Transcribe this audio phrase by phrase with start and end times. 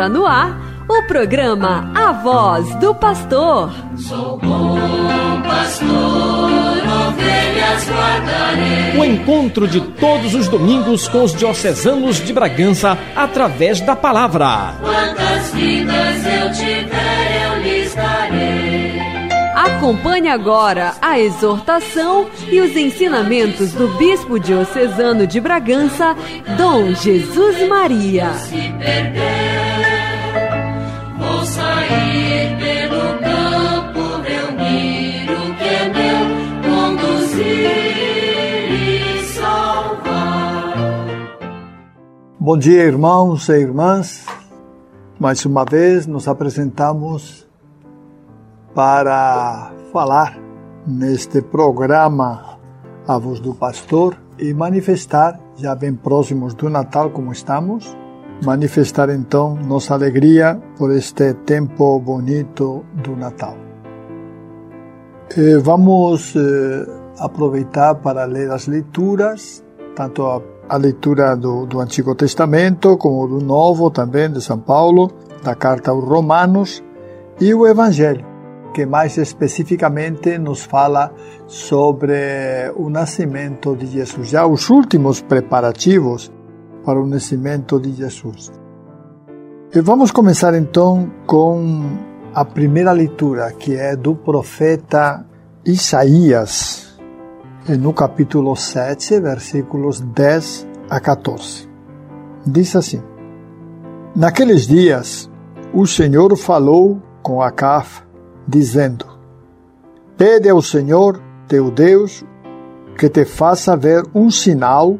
[0.00, 0.58] Entra no ar
[0.88, 3.70] o programa A Voz do Pastor.
[3.98, 5.90] Sou bom pastor,
[7.08, 8.98] ovelhas guardarei.
[8.98, 14.74] O encontro de todos os domingos com os diocesanos de Bragança através da palavra.
[14.80, 19.00] Quantas vidas eu tiver, eu lhes darei.
[19.54, 26.16] Acompanhe agora a exortação e os ensinamentos do Bispo Diocesano de Bragança,
[26.56, 28.32] Dom Jesus Maria.
[28.32, 29.49] Se perder,
[42.50, 44.26] Bom dia, irmãos e irmãs.
[45.20, 47.48] Mais uma vez nos apresentamos
[48.74, 50.36] para falar
[50.84, 52.58] neste programa
[53.06, 57.96] A Voz do Pastor e manifestar, já bem próximos do Natal como estamos,
[58.44, 63.56] manifestar então nossa alegria por este tempo bonito do Natal.
[65.36, 66.84] E vamos eh,
[67.20, 73.44] aproveitar para ler as leituras, tanto a, a leitura do, do Antigo Testamento como do
[73.44, 75.10] Novo também, de São Paulo,
[75.42, 76.82] da carta aos Romanos,
[77.40, 78.30] e o Evangelho
[78.72, 81.12] que mais especificamente nos fala
[81.46, 86.30] sobre o nascimento de Jesus, já os últimos preparativos
[86.84, 88.52] para o nascimento de Jesus.
[89.74, 91.82] E vamos começar então com
[92.32, 95.26] a primeira leitura, que é do profeta
[95.64, 96.89] Isaías,
[97.76, 101.68] no capítulo 7, versículos 10 a 14.
[102.46, 103.02] Diz assim:
[104.14, 105.30] Naqueles dias,
[105.72, 108.02] o Senhor falou com Acaf,
[108.46, 109.06] dizendo:
[110.16, 112.24] Pede ao Senhor teu Deus
[112.98, 114.98] que te faça ver um sinal,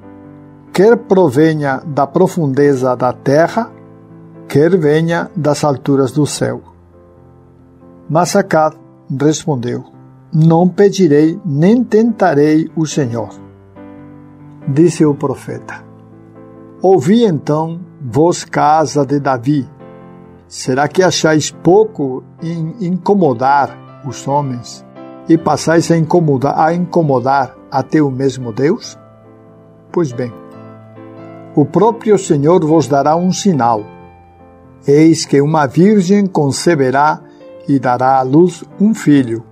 [0.72, 3.70] quer provenha da profundeza da terra,
[4.48, 6.62] quer venha das alturas do céu.
[8.08, 8.76] Mas Acab
[9.20, 9.84] respondeu:
[10.32, 13.30] Não pedirei nem tentarei o Senhor.
[14.68, 15.84] Disse o profeta:
[16.80, 19.68] Ouvi então, vós casa de Davi,
[20.50, 24.84] Será que achais pouco em incomodar os homens
[25.28, 28.98] e passais a incomodar, a incomodar até o mesmo Deus?
[29.92, 30.32] Pois bem,
[31.54, 33.84] o próprio Senhor vos dará um sinal.
[34.84, 37.20] Eis que uma virgem conceberá
[37.68, 39.44] e dará à luz um filho,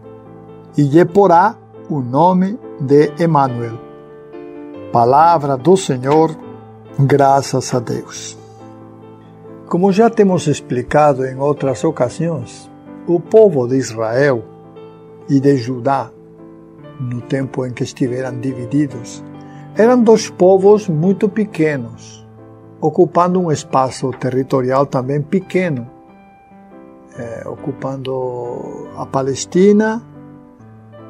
[0.79, 1.57] e lhe porá
[1.91, 3.77] o nome de Emanuel.
[4.93, 6.31] Palavra do Senhor,
[6.97, 8.39] graças a Deus.
[9.67, 12.71] Como já temos explicado em outras ocasiões,
[13.09, 14.45] o povo de Israel
[15.29, 16.13] e de Judá,
[17.01, 19.25] no tempo em que estiveram divididos,
[19.75, 22.25] eram dois povos muito pequenos,
[22.81, 25.91] ocupando um espaço territorial também pequeno,
[27.19, 30.01] é, ocupando a Palestina,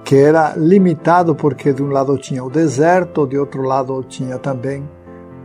[0.09, 4.89] que era limitado porque de um lado tinha o deserto, de outro lado tinha também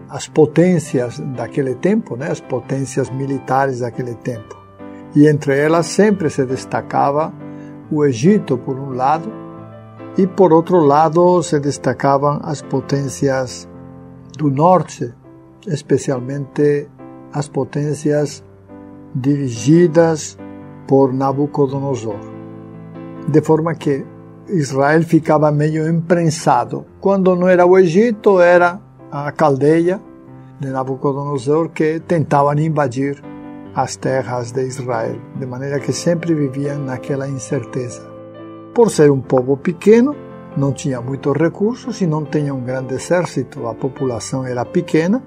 [0.07, 4.55] as potências daquele tempo, né, as potências militares daquele tempo.
[5.13, 7.33] E entre elas sempre se destacava
[7.91, 9.29] o Egito, por um lado,
[10.17, 13.67] e por outro lado se destacavam as potências
[14.37, 15.13] do norte,
[15.67, 16.87] especialmente
[17.33, 18.41] as potências
[19.13, 20.37] dirigidas
[20.87, 22.15] por Nabucodonosor.
[23.27, 24.12] De forma que
[24.47, 26.85] Israel ficava meio imprensado.
[26.99, 28.79] Quando não era o Egito, era
[29.11, 30.01] a caldeia
[30.59, 33.21] de Nabucodonosor que tentavam invadir
[33.75, 38.07] as terras de Israel, de maneira que sempre viviam naquela incerteza.
[38.73, 40.15] Por ser um povo pequeno,
[40.55, 45.23] não tinha muitos recursos e não tinha um grande exército, a população era pequena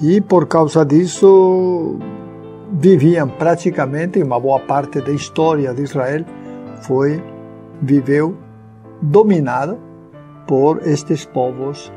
[0.00, 1.98] e por causa disso
[2.72, 6.24] viviam praticamente, uma boa parte da história de Israel
[6.82, 7.22] foi,
[7.82, 8.36] viveu
[9.00, 9.78] dominada
[10.46, 11.92] por estes povos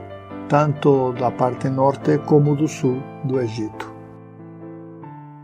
[0.48, 3.92] tanto da parte norte como do sul do Egito.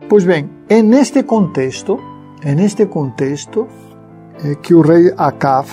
[0.07, 1.99] Pois bem, é neste contexto,
[2.43, 3.67] é neste contexto
[4.43, 5.67] é que o rei Acav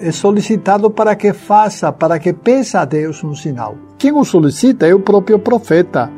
[0.00, 3.76] é solicitado para que faça, para que peça a Deus um sinal.
[3.98, 6.10] Quem o solicita é o próprio profeta.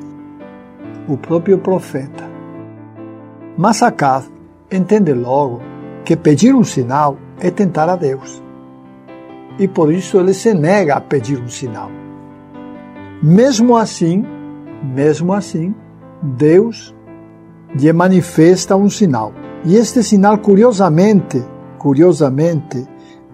[1.08, 2.24] O próprio profeta.
[3.56, 4.26] Mas Acav
[4.70, 5.60] entende logo
[6.04, 8.42] que pedir um sinal é tentar a Deus.
[9.58, 11.90] E por isso ele se nega a pedir um sinal.
[13.22, 14.24] Mesmo assim,
[14.82, 15.74] mesmo assim,
[16.22, 16.94] Deus
[17.74, 19.32] lhe manifesta um sinal.
[19.64, 21.44] E este sinal, curiosamente,
[21.78, 22.86] curiosamente,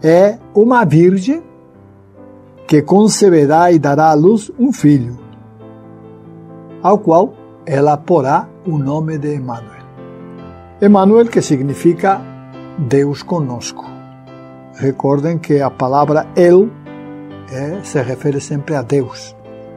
[0.03, 1.43] é uma virgem
[2.67, 5.19] que conceberá e dará à luz um filho,
[6.83, 7.35] ao qual
[7.67, 9.85] ela porá o nome de Emmanuel.
[10.81, 12.21] Emmanuel que significa
[12.79, 13.94] Deus conosco.
[14.77, 16.69] Recordem que a palavra El
[17.53, 19.35] é, se refere sempre a Deus.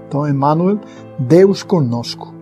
[0.08, 0.80] Então, Emmanuel,
[1.20, 2.34] Deus conosco.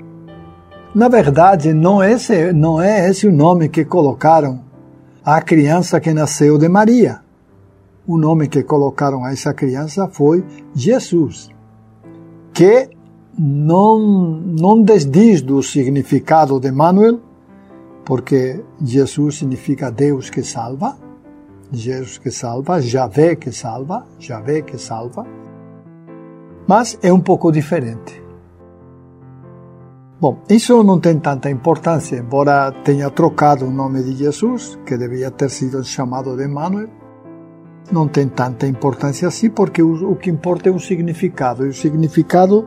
[0.93, 4.61] Na verdade, não, esse, não é esse o nome que colocaram
[5.23, 7.19] à criança que nasceu de Maria.
[8.07, 11.49] O nome que colocaram a essa criança foi Jesus,
[12.53, 12.89] que
[13.37, 17.19] não, não desdiz do significado de Emmanuel,
[18.05, 20.95] porque Jesus significa Deus que salva,
[21.71, 25.25] Jesus que salva, Javé que salva, Javé que salva,
[26.67, 28.23] mas é um pouco diferente.
[30.19, 35.29] Bom, isso não tem tanta importância, embora tenha trocado o nome de Jesus, que devia
[35.29, 36.89] ter sido chamado de Emmanuel,
[37.91, 41.73] não tem tanta importância assim, porque o, o que importa é o significado, e o
[41.73, 42.65] significado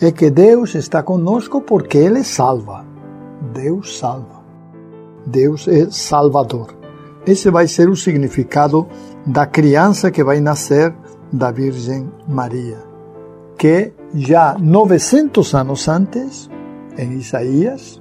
[0.00, 2.86] é que Deus está conosco porque Ele salva.
[3.52, 4.38] Deus salva.
[5.26, 6.77] Deus é Salvador.
[7.28, 8.88] Esse vai ser o significado
[9.26, 10.94] da criança que vai nascer
[11.30, 12.78] da Virgem Maria,
[13.58, 16.48] que já 900 anos antes,
[16.96, 18.00] em Isaías,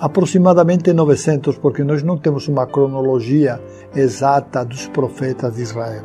[0.00, 3.60] aproximadamente 900, porque nós não temos uma cronologia
[3.94, 6.04] exata dos profetas de Israel,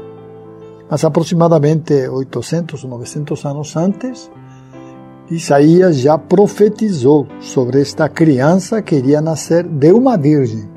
[0.89, 4.29] mas aproximadamente 800 ou 900 anos antes,
[5.31, 10.69] Isaías já profetizou sobre esta criança que iria nascer de uma virgem.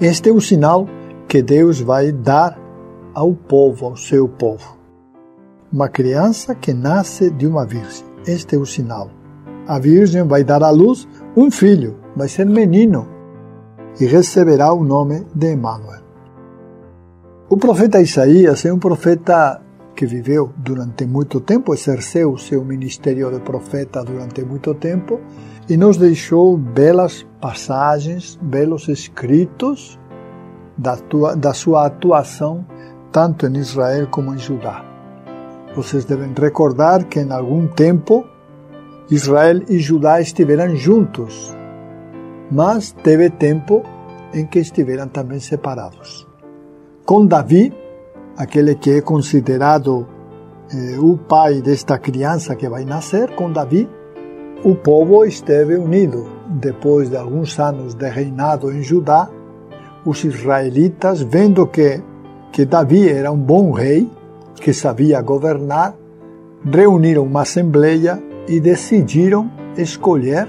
[0.00, 0.88] Este é o sinal
[1.28, 2.58] que Deus vai dar
[3.14, 4.76] ao povo, ao seu povo.
[5.72, 8.04] Uma criança que nasce de uma virgem.
[8.26, 9.10] Este é o sinal.
[9.66, 13.08] A virgem vai dar à luz um filho, vai ser menino,
[14.00, 16.02] e receberá o nome de Emmanuel.
[17.48, 19.60] O profeta Isaías é um profeta
[19.94, 25.20] que viveu durante muito tempo, exerceu seu ministério de profeta durante muito tempo
[25.68, 29.98] e nos deixou belas passagens, belos escritos
[30.76, 32.64] da, tua, da sua atuação
[33.12, 34.84] tanto em Israel como em Judá.
[35.74, 38.24] Vocês devem recordar que em algum tempo
[39.10, 41.56] Israel e Judá estiveram juntos,
[42.50, 43.82] mas teve tempo
[44.34, 46.26] em que estiveram também separados.
[47.04, 47.72] Com Davi,
[48.36, 50.06] aquele que é considerado
[50.72, 53.88] eh, o pai desta criança que vai nascer, com Davi,
[54.64, 56.26] o povo esteve unido.
[56.48, 59.28] Depois de alguns anos de reinado em Judá,
[60.06, 62.00] os israelitas, vendo que,
[62.52, 64.08] que Davi era um bom rei,
[64.54, 65.94] que sabia governar,
[66.64, 70.48] reuniram uma assembleia e decidiram escolher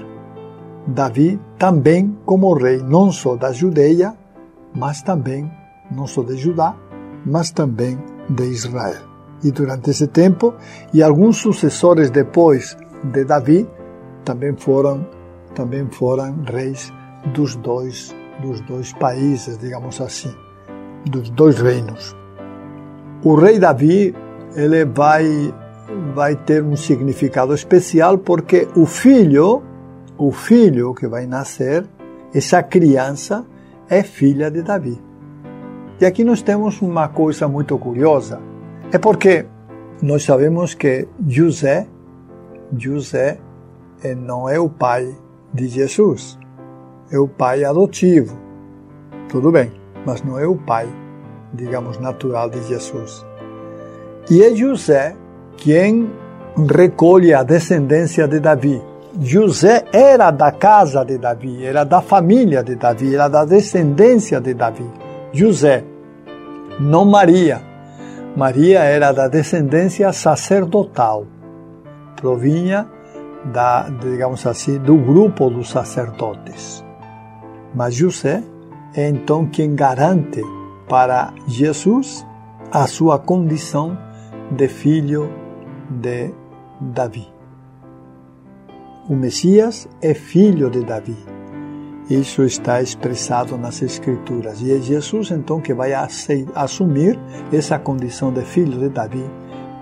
[0.86, 4.14] Davi também como rei, não só da Judeia,
[4.74, 5.52] mas também,
[5.92, 6.76] não só de Judá,
[7.26, 7.98] mas também
[8.30, 9.02] de Israel.
[9.44, 10.54] E durante esse tempo,
[10.94, 13.68] e alguns sucessores depois de Davi,
[14.24, 15.06] também foram
[15.54, 16.94] também foram reis
[17.34, 20.34] dos dois dos dois países, digamos assim,
[21.06, 22.16] dos dois reinos.
[23.24, 24.16] O rei Davi,
[24.56, 25.54] ele vai
[26.14, 29.64] vai ter um significado especial porque o filho,
[30.18, 31.86] o filho que vai nascer,
[32.34, 33.46] essa criança
[33.90, 35.00] é filha de Davi.
[36.00, 38.40] E aqui nós temos uma coisa muito curiosa.
[38.92, 39.46] É porque
[40.02, 41.88] nós sabemos que José,
[42.78, 43.40] José
[44.04, 45.16] eh, não é o pai
[45.54, 46.38] de Jesus,
[47.12, 48.38] é o pai adotivo.
[49.30, 49.72] Tudo bem,
[50.06, 50.88] mas não é o pai,
[51.54, 53.26] digamos, natural de Jesus.
[54.30, 55.16] E é José
[55.58, 56.10] quem
[56.70, 58.82] recolhe a descendência de Davi.
[59.20, 64.54] José era da casa de Davi, era da família de Davi, era da descendência de
[64.54, 64.90] Davi.
[65.32, 65.84] José,
[66.80, 67.62] não Maria.
[68.36, 71.26] Maria era da descendência sacerdotal,
[72.16, 72.88] provinha
[73.46, 76.86] da, digamos assim, do grupo dos sacerdotes.
[77.74, 78.44] Mas José
[78.94, 80.42] é então quem garante
[80.88, 82.26] para Jesus
[82.72, 83.98] a sua condição
[84.52, 85.30] de filho
[85.90, 86.32] de
[86.80, 87.28] Davi.
[89.10, 91.38] O Messias é filho de Davi
[92.10, 94.62] isso está expressado nas Escrituras.
[94.62, 95.92] E é Jesus então que vai
[96.56, 97.20] assumir
[97.52, 99.24] essa condição de filho de Davi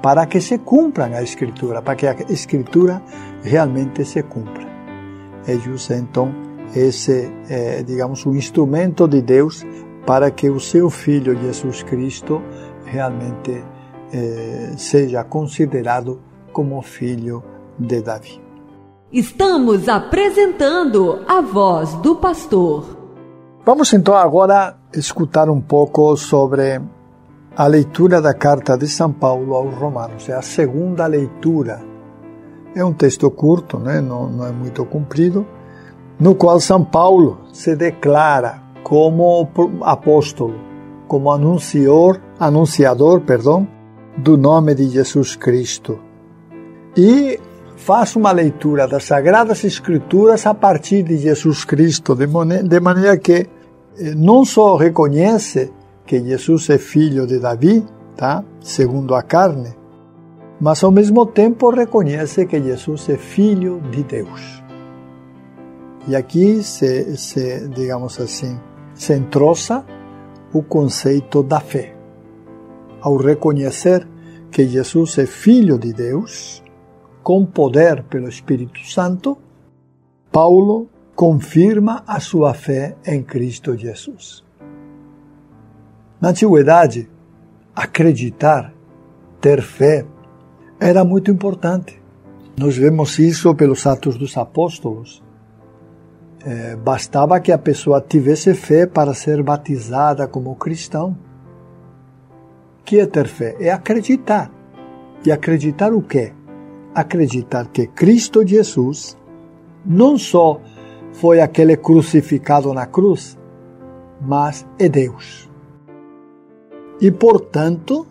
[0.01, 3.01] para que se cumpra a Escritura, para que a Escritura
[3.43, 4.65] realmente se cumpra.
[5.47, 6.33] É José então
[6.73, 9.65] esse, é, digamos, o um instrumento de Deus
[10.05, 12.41] para que o seu filho Jesus Cristo
[12.85, 13.63] realmente
[14.11, 17.43] é, seja considerado como filho
[17.77, 18.41] de Davi.
[19.11, 22.97] Estamos apresentando a voz do pastor.
[23.65, 26.81] Vamos então agora escutar um pouco sobre
[27.55, 30.27] a leitura da carta de São Paulo aos Romanos.
[30.29, 31.81] É a segunda leitura.
[32.75, 34.01] É um texto curto, né?
[34.01, 35.47] não, não é muito comprido,
[36.19, 39.47] no qual São Paulo se declara como
[39.81, 40.55] apóstolo,
[41.07, 43.67] como anunciador, anunciador, perdão,
[44.17, 45.99] do nome de Jesus Cristo.
[46.95, 47.39] E
[47.75, 53.47] faz uma leitura das Sagradas Escrituras a partir de Jesus Cristo, de maneira que
[53.97, 55.71] eh, não só reconhece
[56.05, 57.83] que Jesus é filho de Davi,
[58.15, 58.43] tá?
[58.61, 59.75] segundo a carne,
[60.59, 64.64] mas ao mesmo tempo reconhece que Jesus é filho de Deus.
[66.07, 68.59] E aqui se, se digamos assim,
[68.93, 69.85] se entroça
[70.53, 71.95] o conceito da fé.
[73.01, 74.07] Ao reconhecer
[74.51, 76.63] que Jesus é filho de Deus,
[77.23, 79.37] com poder pelo Espírito Santo,
[80.31, 84.43] Paulo confirma a sua fé em Cristo Jesus.
[86.21, 87.09] Na antiguidade,
[87.75, 88.73] acreditar,
[89.41, 90.05] ter fé,
[90.79, 92.01] era muito importante.
[92.57, 95.24] Nós vemos isso pelos Atos dos Apóstolos.
[96.45, 101.17] É, bastava que a pessoa tivesse fé para ser batizada como cristão.
[102.83, 103.55] Que é ter fé?
[103.59, 104.51] É acreditar.
[105.25, 106.33] E acreditar o quê?
[106.93, 109.17] Acreditar que Cristo Jesus
[109.83, 110.61] não só
[111.13, 113.35] foi aquele crucificado na cruz,
[114.21, 115.49] mas é Deus.
[117.01, 118.05] E, portanto,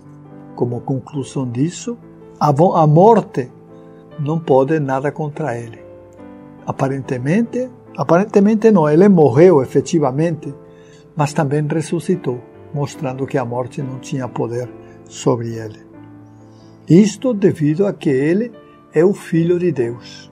[0.56, 1.96] como conclusão disso,
[2.40, 3.50] a morte
[4.18, 5.78] não pode nada contra ele.
[6.66, 10.54] Aparentemente, aparentemente não, ele morreu efetivamente,
[11.16, 12.40] mas também ressuscitou,
[12.72, 14.68] mostrando que a morte não tinha poder
[15.06, 15.80] sobre ele.
[16.88, 18.52] Isto devido a que ele
[18.92, 20.30] é o Filho de Deus.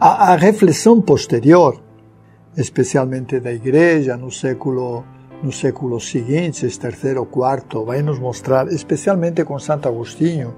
[0.00, 1.80] A, a reflexão posterior,
[2.56, 5.04] especialmente da Igreja no século
[5.42, 10.54] nos séculos seguintes, terceiro, quarto, vai nos mostrar, especialmente com Santo Agostinho,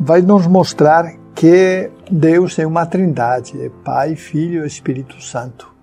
[0.00, 5.74] vai nos mostrar que Deus é uma trindade, é Pai, Filho e Espírito Santo.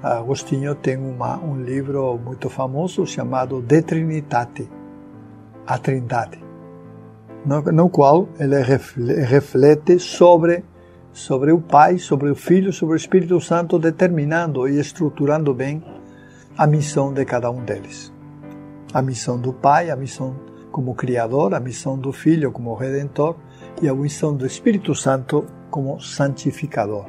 [0.00, 4.68] Agostinho tem uma, um livro muito famoso chamado De Trinitate,
[5.66, 6.38] a Trindade,
[7.44, 8.60] no, no qual ele
[9.24, 10.62] reflete sobre
[11.12, 15.82] sobre o Pai, sobre o Filho, sobre o Espírito Santo, determinando e estruturando bem
[16.58, 18.12] a missão de cada um deles.
[18.92, 20.34] A missão do Pai, a missão
[20.72, 23.36] como Criador, a missão do Filho como Redentor
[23.82, 27.06] e a missão do Espírito Santo como Santificador.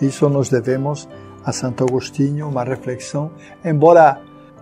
[0.00, 1.08] Isso nós devemos
[1.44, 3.30] a Santo Agostinho, uma reflexão,
[3.64, 4.20] embora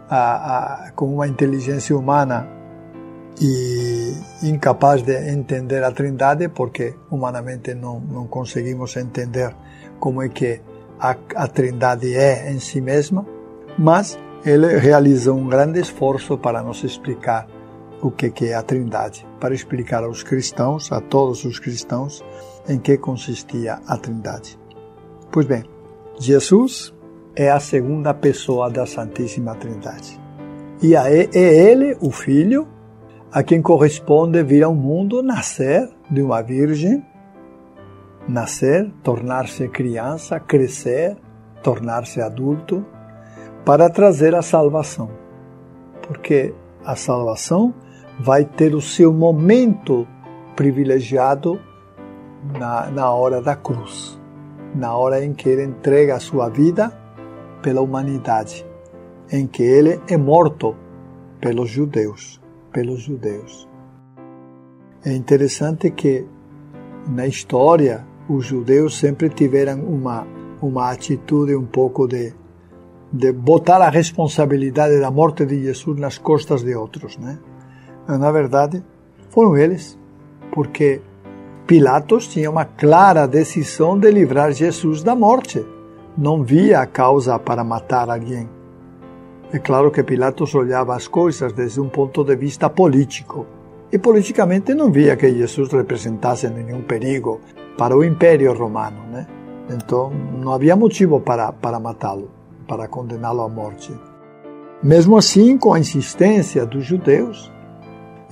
[0.09, 2.47] a, a, com uma inteligência humana
[3.41, 9.55] e incapaz de entender a Trindade, porque humanamente não, não conseguimos entender
[9.99, 10.61] como é que
[11.01, 13.27] a, a Trindade é em si mesma,
[13.79, 17.47] mas ele realiza um grande esforço para nos explicar
[18.03, 22.25] o que é a Trindade, para explicar aos cristãos, a todos os cristãos,
[22.67, 24.59] em que consistia a Trindade.
[25.31, 25.63] Pois bem,
[26.19, 26.95] Jesus
[27.37, 30.19] é a segunda pessoa da Santíssima Trindade.
[30.83, 32.67] E é ele, o Filho,
[33.31, 37.05] a quem corresponde vir ao mundo, nascer de uma virgem,
[38.27, 41.19] nascer, tornar-se criança, crescer,
[41.63, 42.83] tornar-se adulto,
[43.63, 45.11] para trazer a salvação.
[46.01, 47.75] Porque a salvação
[48.21, 50.07] vai ter o seu momento
[50.55, 51.61] privilegiado
[52.59, 54.19] na, na hora da cruz,
[54.75, 56.93] na hora em que ele entrega a sua vida
[57.63, 58.65] pela humanidade,
[59.31, 60.77] em que ele é morto
[61.41, 62.41] pelos judeus,
[62.73, 63.69] pelos judeus.
[65.05, 66.27] É interessante que
[67.09, 70.27] na história os judeus sempre tiveram uma
[70.63, 72.33] uma atitude um pouco de
[73.13, 77.39] de botar a responsabilidade da morte de Jesus nas costas de outros, né?
[78.07, 78.85] Na verdade,
[79.31, 79.99] foram eles,
[80.53, 81.01] porque
[81.67, 85.65] Pilatos tinha uma clara decisão de livrar Jesus da morte.
[86.17, 88.49] Não via a causa para matar alguém.
[89.53, 93.47] É claro que Pilatos olhava as coisas desde um ponto de vista político.
[93.91, 97.41] E politicamente não via que Jesus representasse nenhum perigo
[97.79, 99.27] para o Império Romano, né?
[99.71, 102.31] Então não havia motivo para, para matá-lo
[102.67, 103.93] para condená-lo à morte.
[104.83, 107.51] Mesmo assim, com a insistência dos judeus,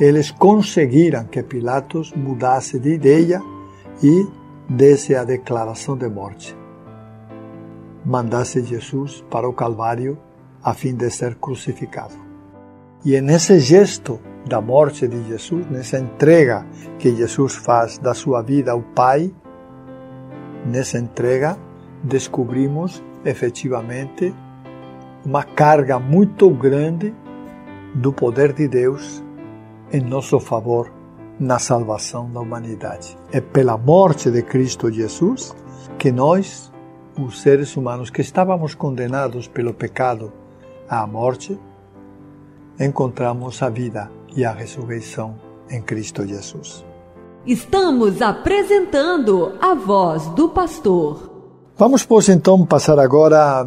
[0.03, 3.41] eles conseguiram que Pilatos mudasse de ideia
[4.03, 4.27] e
[4.69, 6.57] desse a declaração de morte.
[8.05, 10.19] Mandasse Jesus para o Calvário
[10.61, 12.15] a fim de ser crucificado.
[13.05, 16.67] E é nesse gesto da morte de Jesus, nessa entrega
[16.99, 19.33] que Jesus faz da sua vida ao Pai,
[20.67, 21.57] nessa entrega
[22.03, 24.35] descobrimos efetivamente
[25.25, 27.15] uma carga muito grande
[27.95, 29.23] do poder de Deus
[29.93, 30.91] em nosso favor
[31.39, 33.17] na salvação da humanidade.
[33.33, 35.55] É pela morte de Cristo Jesus
[35.99, 36.73] que nós,
[37.19, 40.33] os seres humanos que estávamos condenados pelo pecado
[40.89, 41.59] à morte,
[42.79, 45.35] encontramos a vida e a ressurreição
[45.71, 46.85] em Cristo Jesus.
[47.45, 51.31] Estamos apresentando a voz do pastor.
[51.77, 53.67] Vamos, pois, então passar agora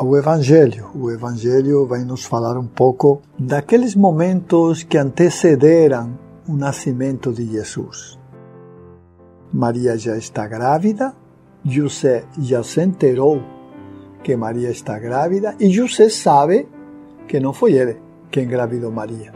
[0.00, 0.90] ao Evangelho.
[0.94, 8.18] O Evangelho vai nos falar um pouco daqueles momentos que antecederam o nascimento de Jesus.
[9.52, 11.14] Maria já está grávida,
[11.62, 13.42] José já se enterou
[14.24, 16.66] que Maria está grávida e José sabe
[17.28, 19.34] que não foi ele que engravidou Maria.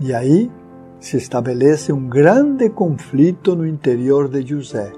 [0.00, 0.52] E aí
[1.00, 4.92] se estabelece um grande conflito no interior de José.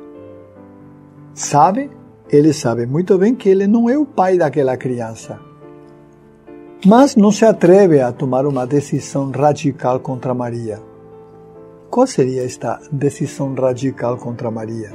[1.32, 2.03] Sabe?
[2.28, 5.38] Ele sabe muito bem que ele não é o pai daquela criança.
[6.86, 10.80] Mas não se atreve a tomar uma decisão radical contra Maria.
[11.90, 14.92] Qual seria esta decisão radical contra Maria?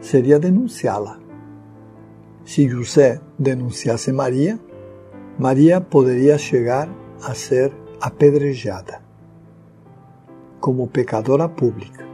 [0.00, 1.18] Seria denunciá-la.
[2.44, 4.58] Se José denunciasse Maria,
[5.38, 6.88] Maria poderia chegar
[7.22, 9.00] a ser apedrejada
[10.60, 12.06] como pecadora pública.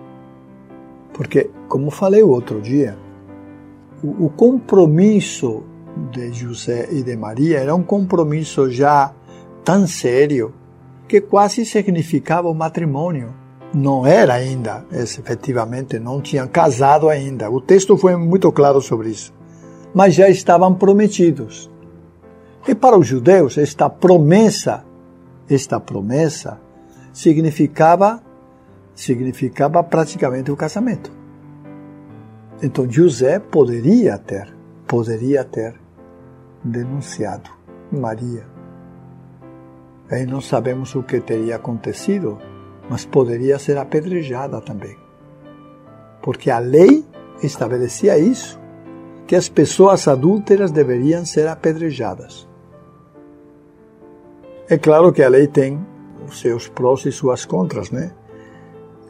[1.12, 2.98] Porque, como falei outro dia,
[4.04, 5.62] o, o compromisso
[6.12, 9.14] de José e de Maria era um compromisso já
[9.64, 10.52] tão sério
[11.08, 13.34] que quase significava o matrimônio.
[13.72, 17.50] Não era ainda, efetivamente, não tinham casado ainda.
[17.50, 19.32] O texto foi muito claro sobre isso.
[19.94, 21.70] Mas já estavam prometidos.
[22.68, 24.84] E para os judeus, esta promessa,
[25.48, 26.60] esta promessa
[27.12, 28.22] significava
[28.94, 31.10] significava praticamente o casamento.
[32.62, 34.54] Então José poderia ter,
[34.86, 35.74] poderia ter
[36.62, 37.50] denunciado
[37.90, 38.46] Maria.
[40.10, 42.38] Aí não sabemos o que teria acontecido,
[42.88, 44.96] mas poderia ser apedrejada também.
[46.22, 47.04] Porque a lei
[47.42, 48.60] estabelecia isso,
[49.26, 52.48] que as pessoas adúlteras deveriam ser apedrejadas.
[54.68, 55.84] É claro que a lei tem
[56.26, 58.12] os seus prós e suas contras, né?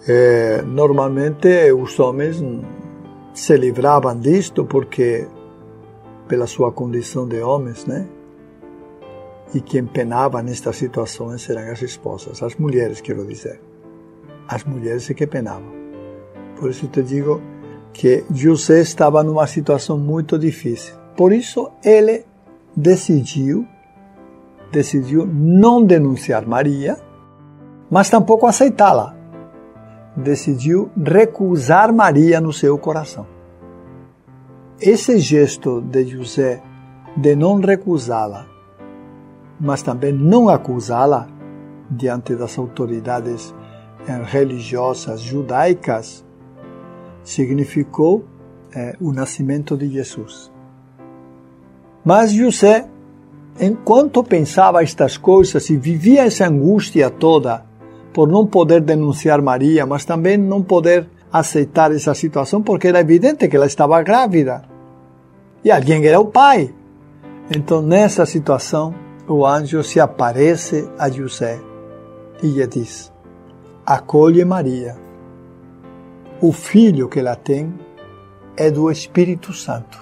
[0.07, 2.43] É, normalmente os homens
[3.35, 5.27] se livravam disto porque
[6.27, 8.07] pela sua condição de homens, né?
[9.53, 13.61] E quem penava nestas situações eram as esposas, as mulheres, quero dizer.
[14.49, 15.73] As mulheres é que penavam.
[16.59, 17.41] Por isso te digo
[17.93, 20.95] que José estava numa situação muito difícil.
[21.17, 22.25] Por isso ele
[22.75, 23.67] decidiu
[24.75, 26.97] decidiu não denunciar Maria,
[27.89, 29.17] mas tampouco aceitá-la.
[30.17, 33.27] Decidiu recusar Maria no seu coração.
[34.81, 36.63] Esse gesto de José
[37.17, 38.47] de não recusá-la,
[39.61, 41.29] mas também não acusá-la
[41.91, 43.55] diante das autoridades
[44.31, 46.25] religiosas judaicas,
[47.23, 48.25] significou
[48.75, 50.53] é, o nascimento de Jesus.
[52.05, 52.89] Mas José
[53.59, 57.65] enquanto pensava estas coisas e vivia essa angústia toda
[58.15, 63.49] por não poder denunciar Maria, mas também não poder aceitar essa situação porque era evidente
[63.49, 64.63] que ela estava grávida
[65.65, 66.73] e alguém era o pai.
[67.55, 68.95] Então, nessa situação,
[69.27, 71.61] o anjo se aparece a José
[72.43, 73.13] e lhe diz:
[73.85, 74.97] Acolhe Maria.
[76.41, 77.73] O filho que ela tem
[78.57, 79.99] é do Espírito Santo,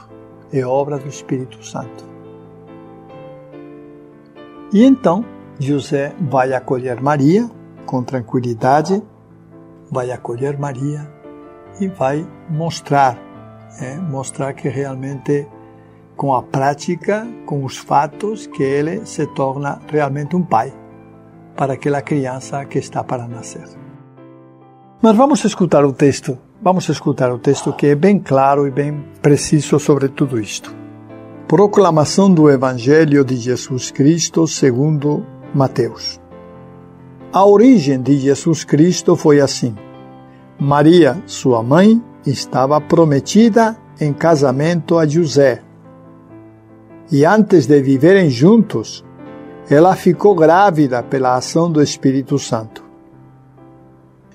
[0.52, 2.04] é obra do Espírito Santo.
[4.72, 5.24] E então
[5.58, 7.48] José vai acolher Maria
[7.92, 9.02] com tranquilidade,
[9.90, 11.06] vai acolher Maria
[11.78, 13.18] e vai mostrar,
[13.78, 15.46] é, mostrar que realmente
[16.16, 20.72] com a prática, com os fatos, que ele se torna realmente um pai
[21.54, 23.68] para aquela criança que está para nascer.
[25.02, 29.04] Mas vamos escutar o texto, vamos escutar o texto que é bem claro e bem
[29.20, 30.74] preciso sobre tudo isto.
[31.46, 36.21] Proclamação do Evangelho de Jesus Cristo segundo Mateus.
[37.32, 39.74] A origem de Jesus Cristo foi assim.
[40.60, 45.62] Maria, sua mãe, estava prometida em casamento a José.
[47.10, 49.02] E antes de viverem juntos,
[49.70, 52.84] ela ficou grávida pela ação do Espírito Santo.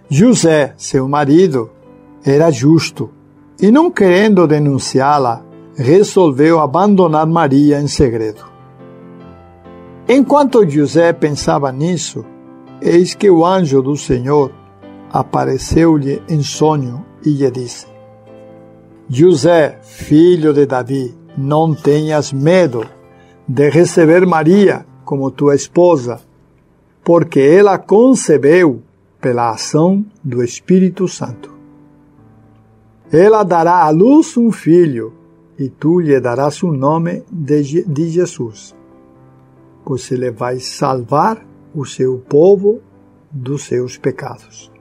[0.10, 1.70] José, seu marido,
[2.26, 3.12] era justo
[3.62, 5.44] e, não querendo denunciá-la,
[5.76, 8.44] resolveu abandonar Maria em segredo.
[10.10, 12.26] Enquanto José pensava nisso,
[12.82, 14.52] eis que o anjo do Senhor
[15.10, 17.88] apareceu-lhe em sonho e lhe disse:
[19.10, 22.86] José, filho de Davi, não tenhas medo
[23.48, 26.20] de receber Maria como tua esposa,
[27.04, 28.82] porque ela concebeu
[29.22, 31.56] pela ação do Espírito Santo.
[33.12, 35.14] Ela dará à luz um filho,
[35.58, 38.76] e tu lhe darás o nome de, de Jesus,
[39.86, 41.47] pois ele vai salvar
[41.78, 42.82] o seu povo
[43.32, 44.72] dos seus pecados.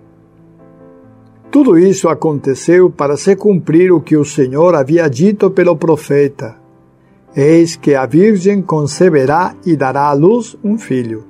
[1.51, 6.57] Tudo isso aconteceu para se cumprir o que o Senhor havia dito pelo profeta:
[7.37, 11.25] Eis que a Virgem conceberá e dará à luz um filho.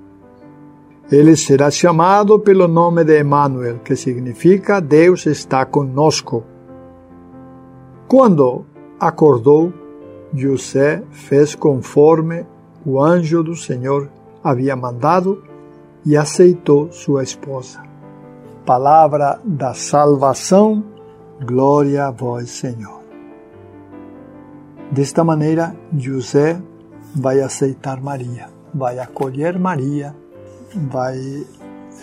[1.10, 6.44] Ele será chamado pelo nome de Emmanuel, que significa Deus está conosco.
[8.06, 8.64] Quando
[9.00, 9.72] acordou,
[10.32, 12.46] José fez conforme
[12.84, 14.08] o anjo do Senhor
[14.42, 15.42] havia mandado
[16.06, 17.82] e aceitou sua esposa.
[18.64, 20.84] Palavra da salvação,
[21.44, 23.02] glória a vós, Senhor.
[24.92, 26.62] Desta maneira, José
[27.14, 30.14] vai aceitar Maria, vai acolher Maria,
[30.88, 31.44] vai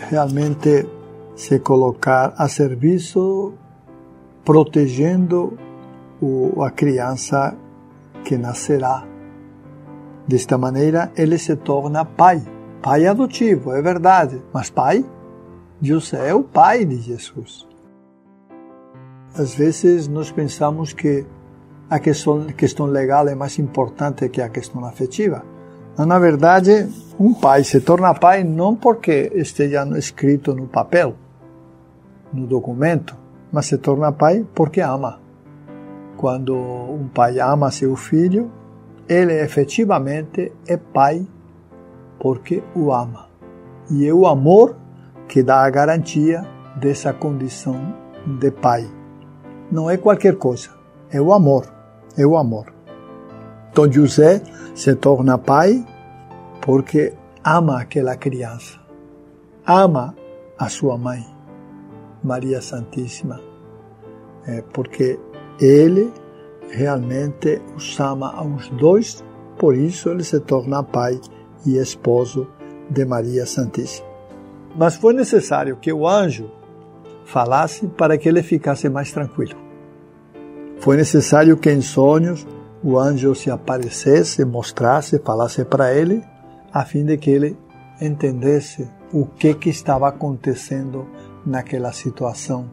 [0.09, 0.85] realmente
[1.33, 3.53] se colocar a serviço,
[4.43, 5.57] protegendo
[6.61, 7.55] a criança
[8.25, 9.05] que nascerá.
[10.27, 12.41] Desta maneira, ele se torna pai
[12.83, 15.05] Pai adotivo, é verdade, mas pai?
[15.81, 17.65] José é o pai de Jesus.
[19.33, 21.25] Às vezes nós pensamos que
[21.89, 25.45] a questão, questão legal é mais importante que a questão afetiva.
[25.97, 31.15] Mas, na verdade, um pai se torna pai não porque esteja escrito no papel,
[32.33, 33.15] no documento,
[33.49, 35.21] mas se torna pai porque ama.
[36.17, 38.51] Quando um pai ama seu filho,
[39.07, 41.25] ele efetivamente é pai
[42.19, 43.27] porque o ama.
[43.89, 44.75] E é o amor
[45.27, 46.45] que dá a garantia
[46.75, 47.93] dessa condição
[48.25, 48.89] de pai.
[49.71, 50.69] Não é qualquer coisa,
[51.09, 51.65] é o amor,
[52.17, 52.73] é o amor.
[53.71, 54.41] Então José
[54.75, 55.85] se torna pai
[56.61, 58.79] porque ama aquela criança,
[59.65, 60.15] ama
[60.57, 61.25] a sua mãe,
[62.23, 63.41] Maria Santíssima,
[64.45, 65.19] é porque
[65.59, 66.13] ele
[66.69, 69.23] realmente os ama aos dois,
[69.57, 71.19] por isso ele se torna pai
[71.65, 72.47] e esposo
[72.89, 74.07] de Maria Santíssima.
[74.75, 76.49] Mas foi necessário que o anjo
[77.25, 79.55] falasse para que ele ficasse mais tranquilo.
[80.79, 82.45] Foi necessário que em sonhos
[82.83, 86.21] o anjo se aparecesse, mostrasse, falasse para ele,
[86.73, 87.57] a fim de que ele
[88.01, 91.07] entendesse o que, que estava acontecendo
[91.45, 92.69] naquela situação,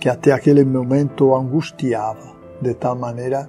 [0.00, 3.48] que até aquele momento angustiava, de tal maneira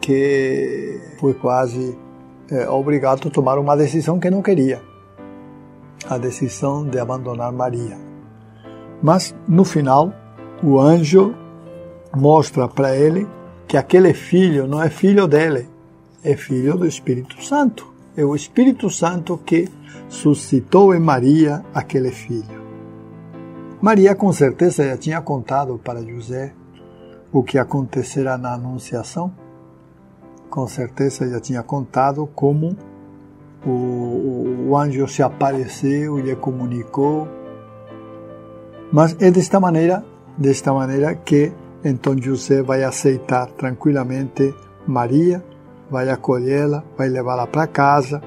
[0.00, 1.98] que foi quase
[2.50, 4.80] é, obrigado a tomar uma decisão que não queria
[6.06, 7.98] a decisão de abandonar Maria.
[9.02, 10.12] Mas, no final,
[10.62, 11.34] o anjo
[12.14, 13.26] mostra para ele
[13.66, 15.68] que aquele filho não é filho dele,
[16.24, 17.86] é filho do Espírito Santo.
[18.16, 19.68] É o Espírito Santo que
[20.08, 22.58] suscitou em Maria aquele filho.
[23.80, 26.52] Maria, com certeza, já tinha contado para José
[27.30, 29.32] o que acontecerá na Anunciação
[30.48, 32.76] com certeza já tinha contado como
[33.64, 37.28] o, o, o anjo se apareceu e lhe comunicou.
[38.92, 40.04] Mas é desta maneira,
[40.36, 41.52] desta maneira que
[41.84, 44.54] então José vai aceitar tranquilamente
[44.86, 45.44] Maria,
[45.90, 48.20] vai acolhê-la, vai levá-la para casa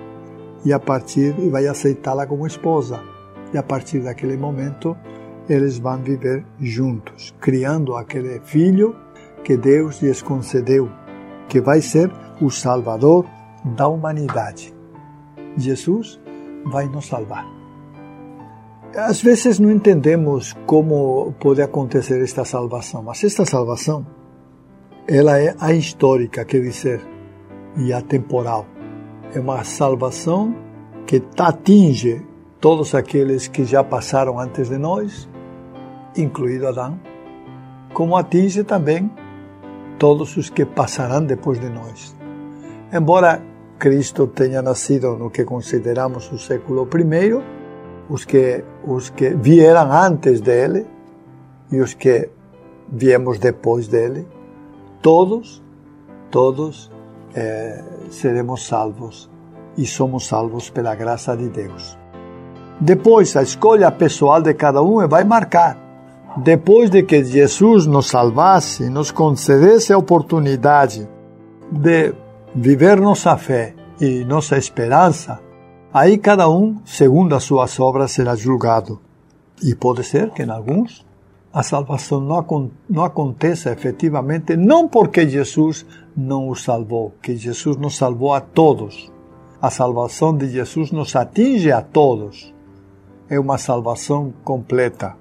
[0.63, 2.99] e a partir e vai aceitá-la como esposa.
[3.53, 4.95] E a partir daquele momento
[5.49, 8.95] eles vão viver juntos, criando aquele filho
[9.43, 10.89] que Deus lhes concedeu
[11.51, 12.09] que vai ser
[12.39, 13.25] o Salvador
[13.75, 14.73] da humanidade.
[15.57, 16.17] Jesus
[16.63, 17.45] vai nos salvar.
[18.95, 24.07] Às vezes não entendemos como pode acontecer esta salvação, mas esta salvação
[25.05, 27.01] ela é a histórica, quer dizer,
[27.75, 28.65] e a temporal.
[29.35, 30.55] É uma salvação
[31.05, 32.25] que atinge
[32.61, 35.27] todos aqueles que já passaram antes de nós,
[36.15, 36.97] incluído Adão,
[37.93, 39.11] como atinge também
[40.01, 42.15] todos os que passarão depois de nós.
[42.91, 43.39] Embora
[43.77, 47.39] Cristo tenha nascido no que consideramos o século I,
[48.09, 50.87] os que, os que vieram antes dele
[51.71, 52.31] e os que
[52.89, 54.27] viemos depois dele,
[55.03, 55.63] todos,
[56.31, 56.91] todos
[57.35, 59.29] eh, seremos salvos
[59.77, 61.95] e somos salvos pela graça de Deus.
[62.79, 65.77] Depois, a escolha pessoal de cada um vai marcar
[66.37, 71.07] depois de que Jesus nos salvasse, nos concedesse a oportunidade
[71.71, 72.13] de
[72.55, 75.39] viver nossa fé e nossa esperança,
[75.93, 78.99] aí cada um, segundo as suas obras, será julgado.
[79.61, 81.05] E pode ser que em alguns
[81.53, 87.97] a salvação não, não aconteça efetivamente, não porque Jesus não os salvou, que Jesus nos
[87.97, 89.11] salvou a todos.
[89.61, 92.53] A salvação de Jesus nos atinge a todos
[93.29, 95.15] é uma salvação completa,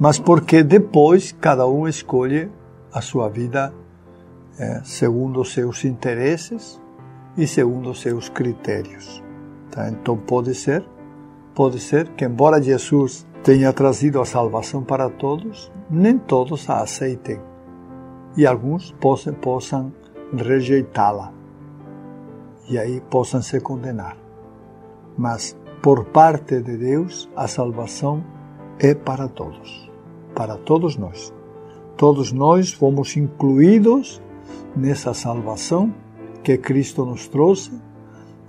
[0.00, 2.50] mas porque depois cada um escolhe
[2.90, 3.72] a sua vida
[4.58, 6.80] é, segundo os seus interesses
[7.36, 9.22] e segundo os seus critérios.
[9.70, 9.90] Tá?
[9.90, 10.82] Então pode ser,
[11.54, 17.38] pode ser que embora Jesus tenha trazido a salvação para todos, nem todos a aceitem
[18.36, 19.92] e alguns possam, possam
[20.34, 21.32] rejeitá-la
[22.70, 24.16] e aí possam se condenar.
[25.18, 28.24] Mas por parte de Deus, a salvação
[28.78, 29.89] é para todos,
[30.40, 31.34] para todos nós.
[31.98, 34.22] Todos nós fomos incluídos
[34.74, 35.92] nessa salvação
[36.42, 37.70] que Cristo nos trouxe,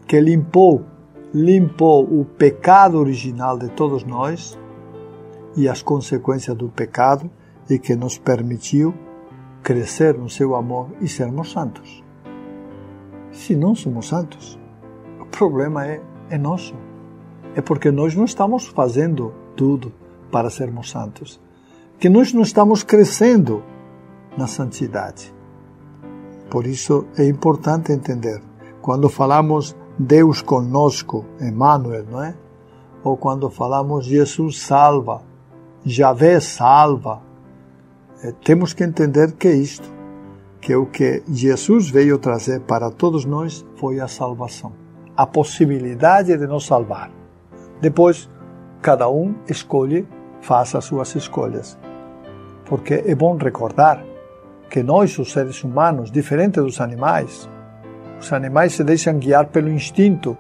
[0.08, 0.86] que limpou,
[1.34, 4.58] limpou o pecado original de todos nós
[5.58, 7.30] e as consequências do pecado
[7.69, 8.93] e que nos permitiu
[9.62, 12.01] crescer no seu amor e sermos santos.
[13.34, 14.58] Se não somos santos,
[15.19, 16.73] o problema é, é nosso.
[17.54, 19.91] É porque nós não estamos fazendo tudo
[20.32, 21.38] para sermos santos.
[22.01, 23.61] Que nós não estamos crescendo
[24.35, 25.31] na santidade.
[26.49, 28.41] Por isso é importante entender.
[28.81, 32.33] Quando falamos Deus conosco, Emmanuel, não é?
[33.03, 35.21] Ou quando falamos Jesus salva,
[35.85, 37.21] Javé salva,
[38.23, 39.87] é, temos que entender que é isto,
[40.59, 44.73] que o que Jesus veio trazer para todos nós foi a salvação,
[45.15, 47.11] a possibilidade de nos salvar.
[47.79, 48.27] Depois,
[48.81, 50.07] cada um escolhe,
[50.41, 51.77] faça as suas escolhas.
[52.71, 54.01] Porque é bom recordar
[54.69, 57.49] que nós, os seres humanos, diferente dos animais,
[58.17, 60.38] os animais se deixam guiar pelo instinto.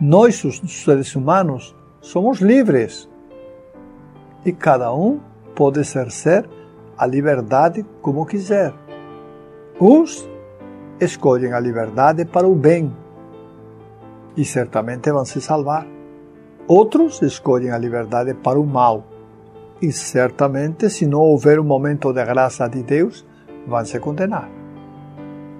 [0.00, 3.10] Nós, os seres humanos, somos livres.
[4.44, 5.18] E cada um
[5.56, 6.48] pode exercer
[6.96, 8.72] a liberdade como quiser.
[9.80, 10.30] Uns
[11.00, 12.96] escolhem a liberdade para o bem
[14.36, 15.84] e certamente vão se salvar.
[16.68, 19.02] Outros escolhem a liberdade para o mal
[19.84, 23.24] e certamente, se não houver um momento de graça de Deus,
[23.66, 24.48] vão se condenar.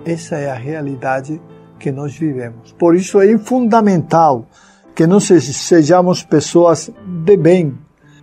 [0.04, 1.40] Essa é a realidade
[1.78, 2.72] que nós vivemos.
[2.72, 4.46] Por isso é fundamental
[4.94, 7.76] que nós sejamos pessoas de bem,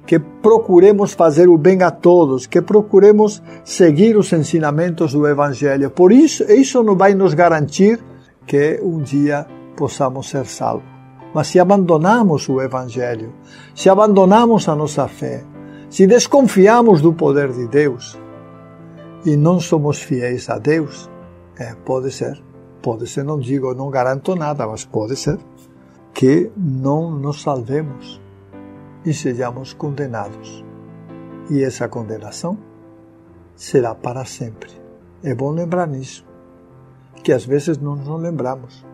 [0.07, 5.91] que procuremos fazer o bem a todos, que procuremos seguir os ensinamentos do Evangelho.
[5.91, 7.99] Por isso, isso não vai nos garantir
[8.47, 9.45] que um dia
[9.77, 10.89] possamos ser salvos.
[11.33, 13.33] Mas se abandonamos o Evangelho,
[13.75, 15.43] se abandonamos a nossa fé,
[15.91, 18.17] se desconfiamos do poder de Deus
[19.25, 21.11] e não somos fiéis a Deus,
[21.59, 22.41] é, pode ser,
[22.81, 25.37] pode ser, não digo, não garanto nada, mas pode ser
[26.13, 28.21] que não nos salvemos
[29.05, 30.63] e sejamos condenados.
[31.49, 32.57] E essa condenação
[33.53, 34.71] será para sempre.
[35.21, 36.25] É bom lembrar nisso,
[37.21, 38.85] que às vezes não nos lembramos.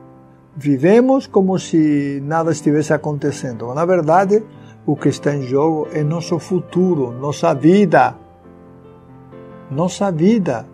[0.55, 3.71] Vivemos como se nada estivesse acontecendo.
[3.75, 4.43] Na verdade,
[4.87, 8.15] o que está em jogo é nosso futuro, nossa vida.
[9.69, 10.65] Nossa vida.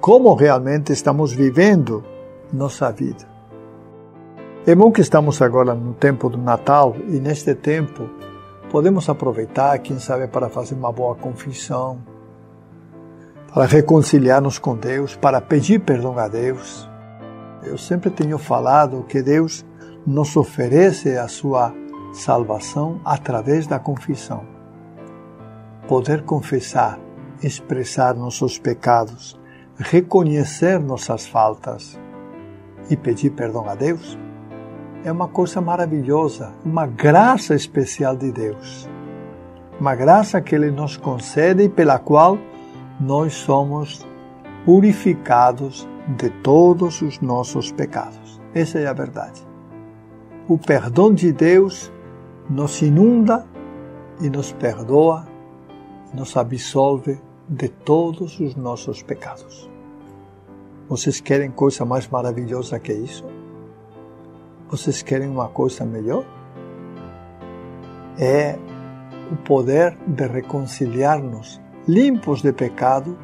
[0.00, 2.04] Como realmente estamos vivendo
[2.52, 3.24] nossa vida.
[4.66, 8.10] É bom que estamos agora no tempo do Natal e neste tempo
[8.72, 12.00] podemos aproveitar, quem sabe, para fazer uma boa confissão,
[13.54, 16.90] para reconciliar-nos com Deus, para pedir perdão a Deus.
[17.62, 19.64] Eu sempre tenho falado que Deus
[20.04, 21.72] nos oferece a sua
[22.16, 24.44] salvação através da confissão.
[25.86, 26.98] Poder confessar,
[27.42, 29.38] expressar nossos pecados,
[29.78, 31.98] reconhecer nossas faltas
[32.90, 34.18] e pedir perdão a Deus
[35.04, 38.88] é uma coisa maravilhosa, uma graça especial de Deus.
[39.78, 42.36] Uma graça que Ele nos concede e pela qual
[42.98, 44.04] nós somos
[44.64, 48.40] purificados de todos os nossos pecados.
[48.52, 49.46] Essa é a verdade.
[50.48, 51.92] O perdão de Deus
[52.48, 53.46] nos inunda
[54.20, 55.26] e nos perdoa,
[56.14, 59.70] nos absolve de todos os nossos pecados.
[60.88, 63.24] Vocês querem coisa mais maravilhosa que isso?
[64.68, 66.24] Vocês querem uma coisa melhor?
[68.18, 68.56] É
[69.30, 73.18] o poder de reconciliar-nos limpos de pecado,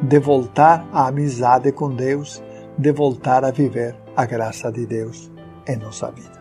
[0.00, 2.42] de voltar à amizade com Deus,
[2.76, 5.30] de voltar a viver a graça de Deus
[5.66, 6.40] em nossa vida.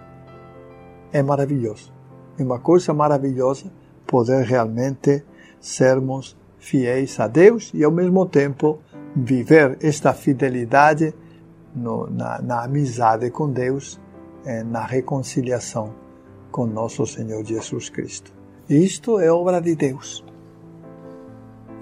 [1.12, 1.97] É maravilhoso.
[2.38, 3.72] É uma coisa maravilhosa
[4.06, 5.24] poder realmente
[5.60, 8.80] sermos fiéis a Deus e ao mesmo tempo
[9.16, 11.14] viver esta fidelidade
[11.76, 14.00] no, na, na amizade com Deus
[14.46, 15.94] é, na reconciliação
[16.52, 18.34] com nosso Senhor Jesus Cristo.
[18.70, 20.24] Isto é obra de Deus.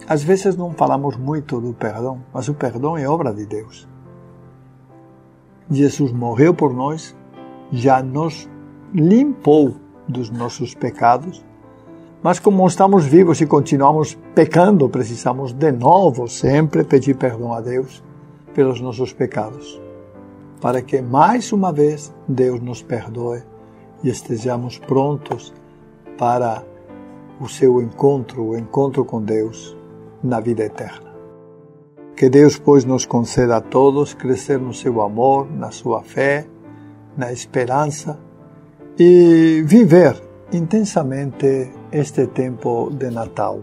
[0.08, 3.88] Às vezes não falamos muito do perdão, mas o perdão é obra de Deus.
[5.70, 7.16] Jesus morreu por nós,
[7.72, 8.48] já nos
[8.94, 9.76] limpou
[10.08, 11.44] dos nossos pecados
[12.26, 18.04] Mas como estamos vivos e continuamos pecando, precisamos de novo sempre pedir perdão a Deus
[18.52, 19.80] pelos nossos pecados,
[20.60, 23.44] para que mais uma vez Deus nos perdoe
[24.04, 25.54] e estejamos prontos
[26.18, 26.64] para
[27.40, 29.78] o seu encontro, o encontro com Deus
[30.24, 31.14] na vida eterna.
[32.16, 36.48] Que Deus, pois, nos conceda a todos crescer no seu amor, na sua fé,
[37.16, 38.20] na esperança
[38.98, 40.16] e viver
[40.54, 43.62] intensamente este tempo de Natal.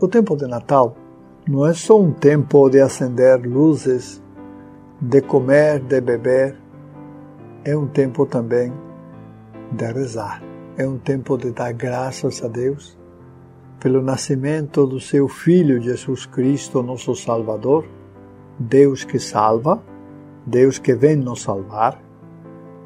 [0.00, 0.94] O tempo de Natal
[1.48, 4.22] não é só um tempo de acender luzes,
[5.00, 6.56] de comer, de beber,
[7.64, 8.72] é um tempo também
[9.72, 10.42] de rezar.
[10.76, 12.96] É um tempo de dar graças a Deus
[13.80, 17.84] pelo nascimento do seu Filho Jesus Cristo, nosso Salvador,
[18.58, 19.82] Deus que salva,
[20.46, 22.07] Deus que vem nos salvar.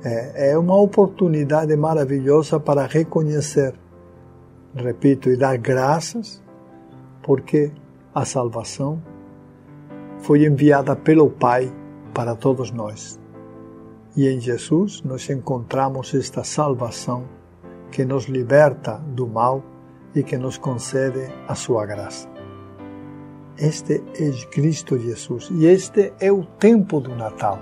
[0.05, 3.75] É, é uma oportunidade maravilhosa para reconhecer
[4.75, 6.43] repito, e dar graças,
[7.23, 7.71] porque
[8.15, 9.03] a salvação
[10.19, 11.73] foi enviada pelo Pai
[12.15, 13.21] para todos nós.
[14.17, 17.25] E em Jesus nós encontramos esta salvação
[17.91, 19.63] que nos liberta do mal
[20.15, 22.29] e que nos concede a sua graça.
[23.57, 27.59] Este é Cristo Jesus e este é o tempo do Natal.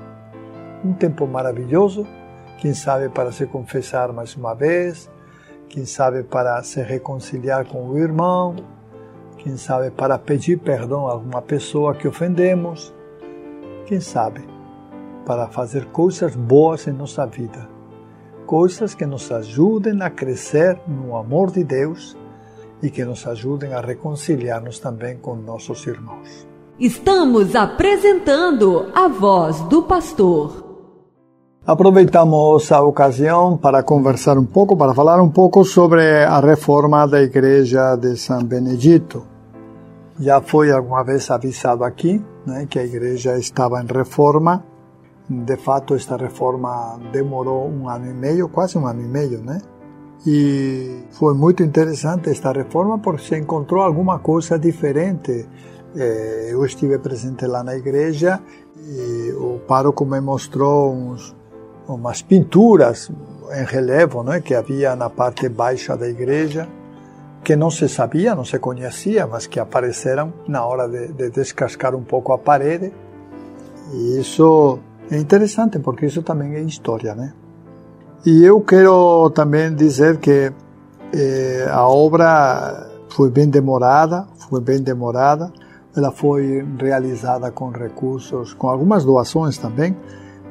[0.85, 2.07] Um tempo maravilhoso,
[2.61, 5.11] quem sabe para se confessar mais uma vez,
[5.69, 8.55] quem sabe para se reconciliar com o irmão,
[9.39, 12.95] quem sabe para pedir perdão a alguma pessoa que ofendemos,
[13.87, 14.47] quem sabe
[15.25, 17.67] para fazer coisas boas em nossa vida,
[18.45, 22.15] coisas que nos ajudem a crescer no amor de Deus
[22.83, 26.47] e que nos ajudem a reconciliar-nos também com nossos irmãos.
[26.79, 30.70] Estamos apresentando a voz do pastor.
[31.67, 37.23] Aproveitamos a ocasião para conversar um pouco, para falar um pouco sobre a reforma da
[37.23, 39.27] Igreja de São Benedito.
[40.19, 44.65] Já foi alguma vez avisado aqui né, que a igreja estava em reforma.
[45.29, 49.61] De fato, esta reforma demorou um ano e meio, quase um ano e meio, né?
[50.27, 55.47] E foi muito interessante esta reforma porque se encontrou alguma coisa diferente.
[55.95, 58.41] Eh, eu estive presente lá na igreja
[58.79, 61.39] e o pároco me mostrou uns
[61.95, 63.11] umas pinturas
[63.53, 66.69] em relevo né, que havia na parte baixa da igreja,
[67.43, 71.95] que não se sabia, não se conhecia, mas que apareceram na hora de, de descascar
[71.95, 72.93] um pouco a parede.
[73.93, 74.79] E isso
[75.11, 77.33] é interessante, porque isso também é história, né?
[78.25, 80.53] E eu quero também dizer que
[81.13, 85.51] eh, a obra foi bem demorada, foi bem demorada.
[85.97, 89.97] Ela foi realizada com recursos, com algumas doações também,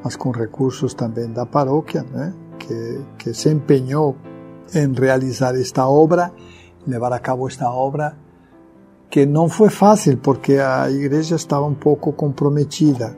[0.03, 2.33] mas com recursos também da paróquia, né?
[2.57, 4.15] que, que se empenhou
[4.73, 6.31] em realizar esta obra,
[6.85, 8.15] levar a cabo esta obra,
[9.09, 13.17] que não foi fácil, porque a igreja estava um pouco comprometida.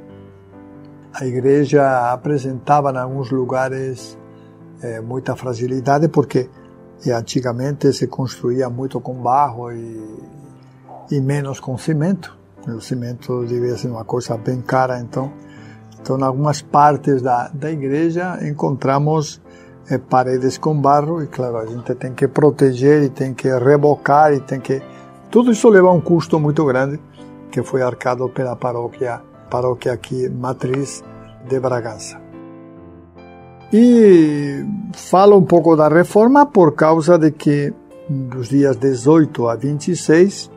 [1.13, 4.17] A igreja apresentava em alguns lugares
[4.81, 6.49] eh, muita fragilidade, porque
[7.13, 10.23] antigamente se construía muito com barro e,
[11.11, 12.37] e menos com cimento.
[12.65, 15.33] O cimento devia ser uma coisa bem cara, então
[16.01, 19.39] então, em algumas partes da, da igreja encontramos
[19.89, 24.33] é, paredes com barro e, claro, a gente tem que proteger e tem que rebocar
[24.33, 24.81] e tem que...
[25.29, 26.99] Tudo isso leva a um custo muito grande
[27.51, 31.03] que foi arcado pela paróquia, paróquia aqui, matriz
[31.47, 32.19] de Bragança.
[33.71, 37.73] E falo um pouco da reforma por causa de que
[38.09, 40.51] dos dias 18 a 26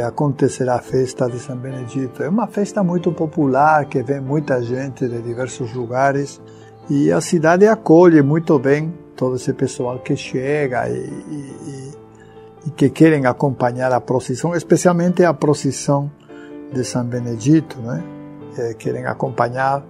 [0.00, 2.22] acontecerá a festa de São Benedito.
[2.22, 6.40] É uma festa muito popular que vem muita gente de diversos lugares
[6.88, 11.92] e a cidade acolhe muito bem todo esse pessoal que chega e, e,
[12.66, 16.10] e que querem acompanhar a procissão, especialmente a procissão
[16.72, 18.02] de São Benedito, né?
[18.58, 19.84] É, querem acompanhar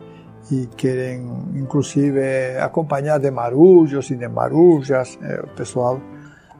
[0.50, 6.00] e querem inclusive acompanhar de marujos e de marujas, é, o pessoal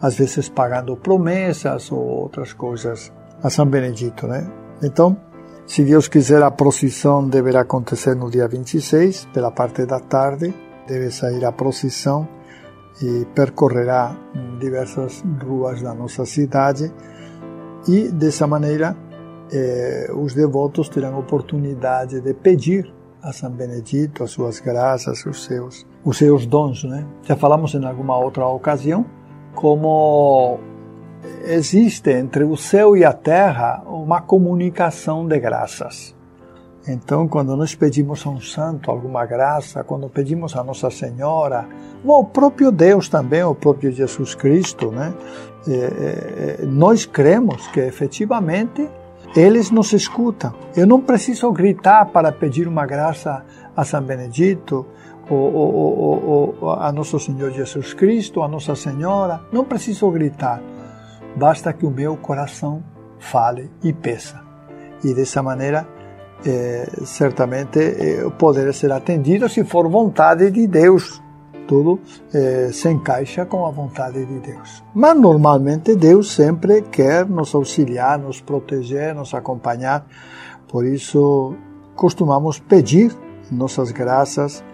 [0.00, 3.12] às vezes pagando promessas ou outras coisas
[3.42, 4.46] a São Benedito, né?
[4.82, 5.16] Então,
[5.66, 10.54] se Deus quiser, a procissão deverá acontecer no dia 26, pela parte da tarde,
[10.86, 12.28] deve sair a procissão
[13.00, 14.14] e percorrerá
[14.60, 16.92] diversas ruas da nossa cidade
[17.88, 18.96] e dessa maneira
[19.50, 25.86] eh, os devotos terão oportunidade de pedir a São Benedito as suas graças, os seus,
[26.04, 27.06] os seus dons, né?
[27.22, 29.06] Já falamos em alguma outra ocasião
[29.54, 30.58] como
[31.44, 36.14] existe entre o céu e a terra uma comunicação de graças.
[36.86, 41.64] Então, quando nós pedimos a um santo alguma graça, quando pedimos a Nossa Senhora,
[42.04, 45.14] ou ao próprio Deus também, o próprio Jesus Cristo, né?
[45.68, 48.88] É, é, nós cremos que efetivamente
[49.36, 50.52] eles nos escutam.
[50.76, 53.44] Eu não preciso gritar para pedir uma graça
[53.76, 54.84] a São Benedito,
[55.30, 59.40] ou, ou, ou, a Nosso Senhor Jesus Cristo, a Nossa Senhora.
[59.52, 60.60] Não preciso gritar.
[61.36, 62.82] Basta que o meu coração
[63.18, 64.40] fale e peça.
[65.02, 65.86] E dessa maneira
[66.44, 71.22] é, certamente é, poder ser atendido se for vontade de Deus.
[71.66, 72.00] Tudo
[72.34, 74.82] é, se encaixa com a vontade de Deus.
[74.94, 80.04] Mas normalmente Deus sempre quer nos auxiliar, nos proteger, nos acompanhar.
[80.68, 81.54] Por isso
[81.94, 83.12] costumamos pedir
[83.50, 84.64] nossas graças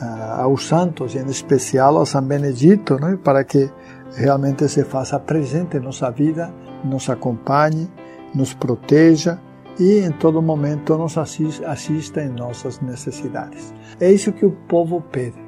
[0.00, 3.70] uh, aos santos, em especial a São Benedito, né, para que
[4.18, 6.52] realmente se faça presente em nossa vida,
[6.84, 7.88] nos acompanhe,
[8.34, 9.38] nos proteja
[9.78, 13.72] e em todo momento nos assista em nossas necessidades.
[14.00, 15.38] É isso que o povo pede.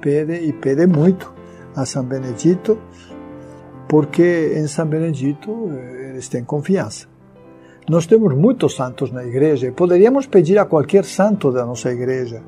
[0.00, 1.34] Pede e pede muito
[1.76, 2.78] a São Benedito,
[3.86, 7.06] porque em São Benedito eh, eles têm confiança.
[7.90, 12.42] Nós temos muitos santos na igreja, poderíamos pedir a qualquer santo da nossa igreja,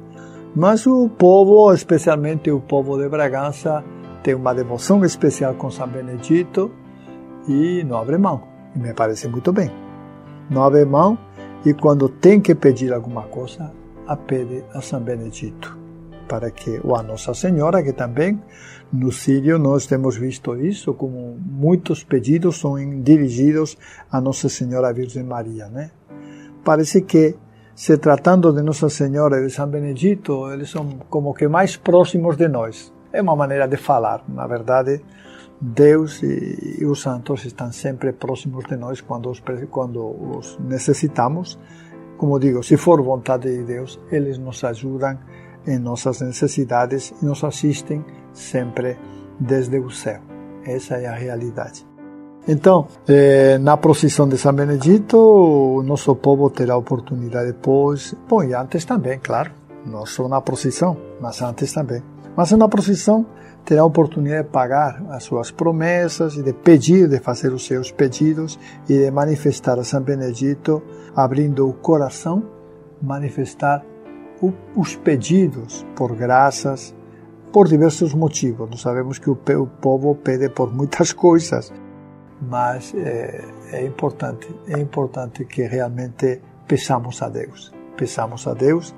[0.54, 3.84] mas o povo, especialmente o povo de Bragança,
[4.22, 6.70] tem uma devoção especial com São Benedito
[7.48, 8.42] e não abre mão.
[8.74, 9.70] E me parece muito bem
[10.50, 11.16] não abre mão
[11.64, 13.72] e quando tem que pedir alguma coisa,
[14.06, 15.78] a pede a São Benedito,
[16.26, 18.42] para que, ou a Nossa Senhora, que também
[18.92, 23.78] no Sírio nós temos visto isso, como muitos pedidos são dirigidos
[24.10, 25.92] a Nossa Senhora Virgem Maria, né?
[26.64, 27.36] Parece que,
[27.74, 32.36] se tratando de Nossa Senhora e de São Benedito, eles são como que mais próximos
[32.36, 32.92] de nós.
[33.12, 35.02] É uma maneira de falar, na verdade,
[35.60, 40.00] Deus e, e, os santos estão sempre próximos de nós quando os, quando
[40.38, 41.58] os necessitamos.
[42.16, 45.18] Como digo, se for vontade de Deus, eles nos ajudam
[45.66, 48.96] em nossas necessidades e nos assistem sempre
[49.38, 50.20] desde o céu.
[50.64, 51.86] Essa é a realidade.
[52.48, 58.54] Então, eh, na procissão de São Benedito, o nosso povo terá oportunidade depois, bom, e
[58.54, 59.50] antes também, claro,
[59.84, 62.02] não só na procissão, mas antes também.
[62.40, 63.26] Mas na procissão
[63.66, 67.92] terá a oportunidade de pagar as suas promessas e de pedir, de fazer os seus
[67.92, 70.82] pedidos e de manifestar a São Benedito,
[71.14, 72.42] abrindo o coração,
[73.02, 73.84] manifestar
[74.40, 76.94] o, os pedidos por graças,
[77.52, 78.70] por diversos motivos.
[78.70, 81.70] Nós sabemos que o, o povo pede por muitas coisas,
[82.40, 88.94] mas é, é importante, é importante que realmente peçamos a Deus, peçamos a Deus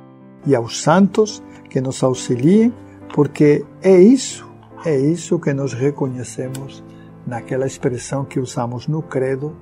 [0.46, 2.72] e aos santos que nos auxiliem,
[3.12, 4.52] porque é isso
[4.84, 6.82] é isso que nós reconhecemos
[7.24, 9.56] naquela expressão que usamos no Credo,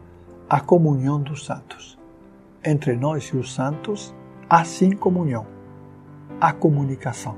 [0.48, 1.98] a comunhão dos santos.
[2.64, 4.14] Entre nós e os santos,
[4.48, 5.46] há sim comunhão,
[6.40, 7.36] há comunicação.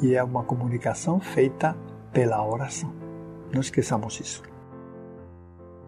[0.00, 1.76] E é uma comunicação feita
[2.10, 2.90] pela oração.
[3.52, 4.42] Não esqueçamos isso.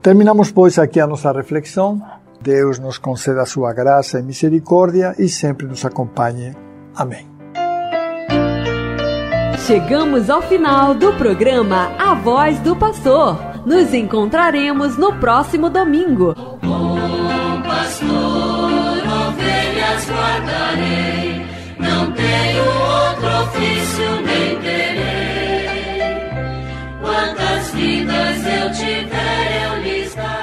[0.03, 2.03] Terminamos, pois, aqui a nossa reflexão.
[2.43, 6.55] Deus nos conceda a sua graça e misericórdia e sempre nos acompanhe.
[6.95, 7.34] Amém.
[9.67, 13.39] Chegamos ao final do programa A Voz do Pastor.
[13.65, 16.33] Nos encontraremos no próximo domingo.
[16.33, 18.11] O bom pastor,
[19.27, 21.47] ovelhas guardarei,
[21.79, 25.65] não tenho outro ofício nem terei.
[27.01, 30.34] Quantas vidas eu tiver, eu lhes darei.